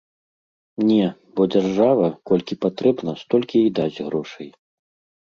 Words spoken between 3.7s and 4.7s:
і дасць грошай.